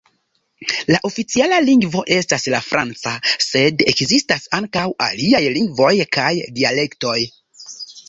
[0.93, 3.13] La oficiala lingvo estas la franca,
[3.49, 7.19] sed ekzistas ankaŭ aliaj lingvoj kaj dialektoj.